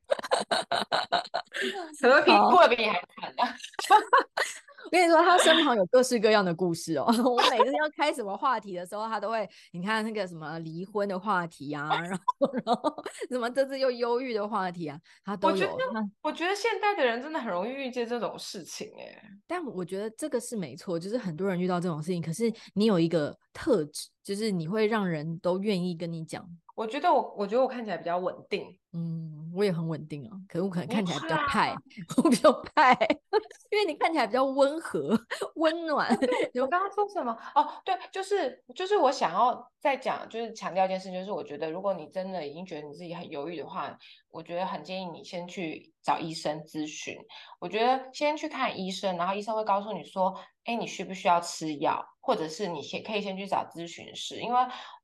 [1.98, 3.42] 什么比过得比你还惨呢？
[4.84, 7.04] 我跟你说，他身旁有各式各样的故事哦。
[7.24, 15.54] 我每次要开什么话题的时候，他都会，你看那个什么离婚的话题啊， 然后然后什么这次又忧郁的话题啊，他都有。
[15.54, 19.22] 我觉得，我觉得现代的人真的很容易遇见这种事情哎。
[19.46, 26.44] 但我觉得这个是没错，就是很多人遇到这种事情，可是你有一个特质，就是你会让人都愿意跟你讲。
[26.80, 28.74] 我觉得我，我觉得我看起来比较稳定。
[28.94, 31.74] 嗯，我也很稳定啊，可是我可能看起来比较派，
[32.16, 32.96] 我比较派，
[33.70, 35.14] 因为你看起来比较温和、
[35.56, 36.08] 温暖。
[36.54, 37.36] 我刚刚说什么？
[37.54, 43.94] 哦，对，就是就是我想要再讲，就是强调一件事，就是我觉得如果你真的已经觉得你自己很犹豫的话，
[44.30, 47.14] 我觉得很建议你先去找医生咨询。
[47.60, 54.58] 我觉得先去看医生，然后医生会告诉你说，哎，你需不需要吃药，或者是你先可以先去找咨询师，因为。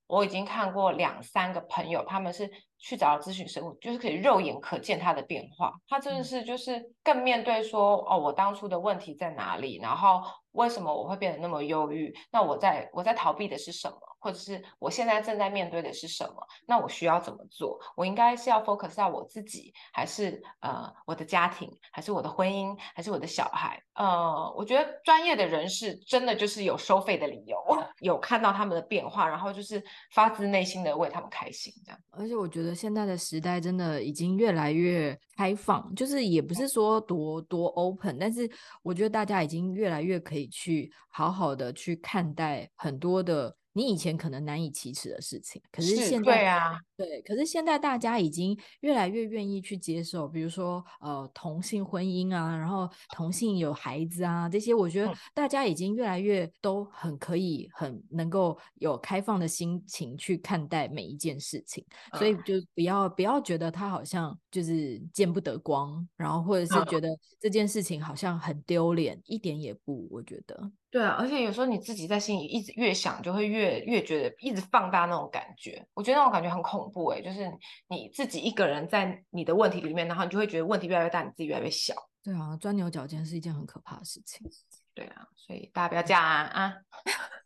[0.06, 2.48] 我已经看过两三个朋友，他们是
[2.78, 5.72] 去找了咨询师，就是可以肉眼可见他的变化。
[5.88, 12.14] 他真的是就是更面对说，哦，我当初的问题在哪里，然后为什么我会变得那么忧郁？
[12.30, 13.98] 那我在我在逃避的是什么？
[14.26, 16.44] 或者是我现在正在面对的是什么？
[16.66, 17.78] 那我需要怎么做？
[17.94, 23.80] 我应该是要 focus 在我自己，还是呃我的家庭，还是我的婚姻，还是我的小孩？
[23.94, 27.56] 呃，我觉得专业的人士真的就是有收费的理由，
[28.02, 29.80] 有看到他们的变化，然后就是
[30.12, 32.00] 发自内心的为他们开心这样。
[32.10, 38.50] 而且我觉得现在的时代真的已经越来越开放，就是也不是说多多 open，但是
[38.82, 43.54] 我觉得大家已经越来越可以去好好的去看待很多的。
[43.76, 67.08] 你以前可能难以启齿的事情，可是现在，对啊，对，可是现在大家已经越来越愿意去接受，比如说呃同性婚姻啊，然后同性有孩子啊这些，我觉得大家已经越来越都很可以很能够有开放的心情去看待每一件事情，嗯、所以就不要不要觉得他好像就是见不得光，然后或者是觉得
[67.38, 70.72] 这件事情好像很丢脸，嗯、一点也不，我觉得。
[70.96, 75.86] 对啊，而且有时候你自己在心里一直越想，就会越越觉得一直放大那种感觉。
[75.92, 77.52] 我觉得那种感觉很恐怖哎，就是
[77.86, 81.94] 你自己一个人在你的问题里面，然后你就会觉得问题越来越大，你自己越来越小。
[82.22, 84.50] 对啊，钻牛角尖是一件很可怕的事情。
[84.96, 86.74] 对啊，所以大家不要这样啊啊！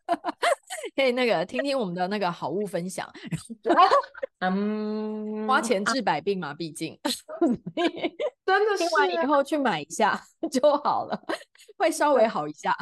[0.97, 3.11] 可以那个听听我们的那个好物分享，
[4.39, 6.97] 嗯， 花钱治百病嘛，毕竟
[8.47, 10.21] 真的是听完以后去买一下
[10.51, 11.21] 就好了，
[11.77, 12.73] 会稍微好一下。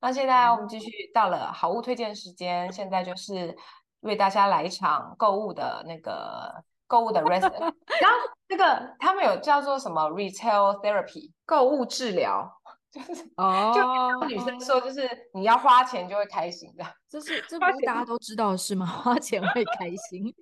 [0.00, 3.56] 那现在我们继续到了好物推荐时间，现在就是
[4.00, 6.52] 为大家来一场购物的那个
[6.88, 7.42] 购物的 rest。
[7.42, 8.16] 然后
[8.48, 12.59] 那个他们有叫做什么 retail therapy 购物治疗。
[12.92, 18.84] 就是哦，就女生说，就是你要花钱就会开心的，这是这不是大家都知道是吗？
[18.90, 20.34] 花钱会开心。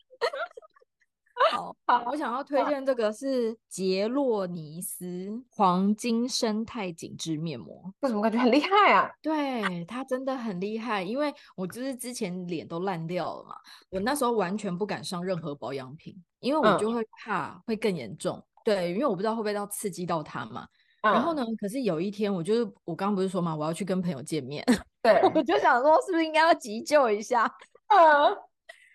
[1.52, 9.10] 好， 好，我想要推荐这个是杰洛尼斯黄金生态紧致面膜，为什么感觉很厉害啊？
[9.22, 13.54] 对，它真的很厉害，因为我就是之前脸都烂掉了嘛，
[13.90, 18.36] 我那时候完全不敢上任何保养品，因为我就会怕会更严重。
[18.38, 20.66] 嗯、对，因为我不知道会不会到刺激到它嘛。
[21.02, 21.44] 然后呢？
[21.60, 24.64] 可是有一天，我就是我刚刚不是说嘛，我要去跟朋友见面，
[25.02, 27.44] 对，我就想说，是不是应该要急救一下？
[27.86, 28.36] 嗯，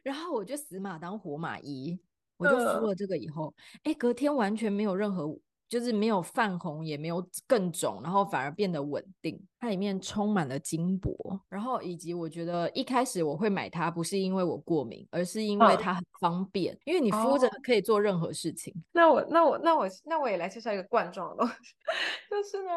[0.04, 1.98] 然后我就死马当活马医，
[2.38, 5.36] 我就敷了这个以后，哎，隔天完全没有任何。
[5.74, 9.42] 就是没有泛红，也没有更肿，然后反而变得稳定。
[9.60, 11.18] 它里面充满了金箔，
[11.50, 18.72] 然后以及我觉得一开始我会买它，不是因为我过敏，而是因为它很方便，哦、因为你敷着可以做任何事情。
[18.92, 21.54] 那我那我那我那我也来介绍一个罐装的东西，
[22.30, 22.72] 就是呢，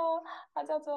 [0.54, 0.96] 它叫做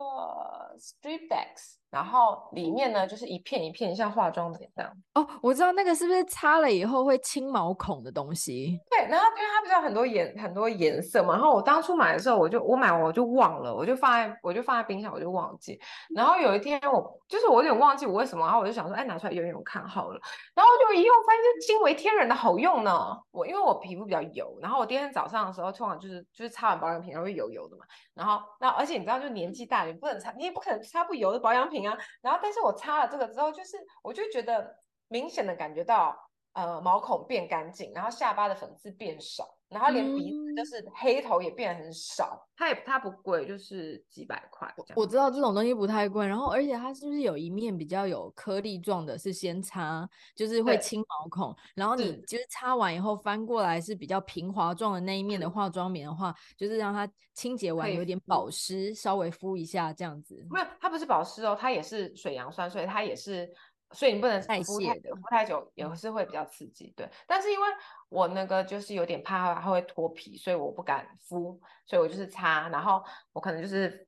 [0.79, 1.79] Strip-X。
[1.89, 4.91] 然后里面呢，就是一片一片像化妆品这样。
[5.15, 8.79] 哦，我知道那个是不是擦了以后会清毛孔的东西？
[8.89, 15.79] 对，然后因为它不是有很多颜很多颜色嘛，然后我当初买的时候，我就我买完我就忘了，我就放在我就放在冰箱，我就忘记。
[16.15, 20.19] 然后有一天我就是我有点忘记我为什么，然后我就想说，哎，拿出来用用看好了。
[20.53, 23.17] 然后就一用发现就惊为天人的好用呢。
[23.31, 27.85] 我因为我皮肤比较油，然后我第二天早上的时候，通常就是就是擦完保养品然后会油油的嘛。
[28.13, 31.97] 然后那而且你知道，就年纪大，你不能擦，你也不可能擦不油的保养品啊。
[32.21, 34.75] 然后，但是我擦了这个之后，就是我就觉得
[35.07, 36.17] 明显的感觉到
[36.53, 39.58] 呃毛孔变干净，然后下巴的粉刺变少。
[39.69, 44.67] 然后连鼻子就是黑头也变得很少，它也它不贵，就是几百块。
[44.95, 60.43] 我知道这种东西不太贵，然后而且它是不是有一面比较有颗粒状的，是先擦，就是会清毛孔，然后你就是擦完以后翻过来是比较平滑状的那一面的化妆棉的话，就是让它清洁完有点保湿，稍微敷一下这样子。
[60.49, 63.49] 没有，它不是保湿哦，它也是水杨酸，所以它也是。
[63.91, 66.93] 所以你不能太敷太久，敷太久也是会比较刺激。
[66.95, 67.65] 对，但是因为
[68.09, 74.07] 我那个就是有点怕它会脱皮，所以我不敢敷，所以我就是擦，然后我可能就是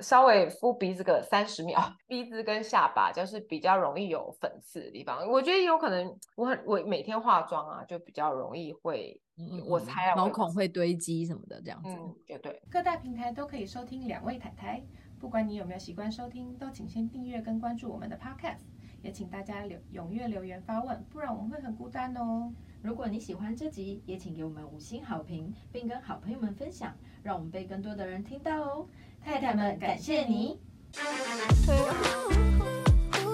[0.00, 5.24] 稍微敷鼻子个三十秒， 鼻子跟下巴就是比较容易有粉刺的地方。
[5.28, 11.90] 我觉得有可能我很我每天化妆啊，就比较容易会，嗯、我猜毛孔会堆积什么的这样子。
[11.90, 12.60] 嗯，对对。
[12.70, 14.82] 各大平台都可以收听两位太太，
[15.20, 18.69] 不管你有没有习惯收听，都请先订阅跟关注我们的 Podcast。
[19.02, 22.52] 也请大家留踊跃留言发问，不然我们会很孤单哦。
[22.82, 28.88] 如果你喜欢这集，也请给我们五星好评，并跟好朋友们分享，让我们被更多的人听到哦。
[29.22, 30.58] 太太们，感谢你。
[30.92, 31.02] 大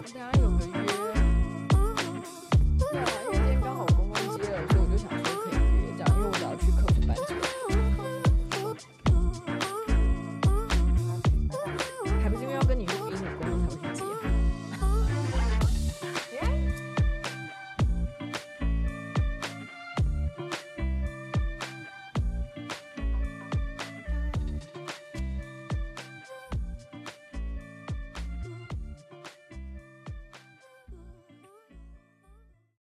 [0.02, 0.95] 家有个月。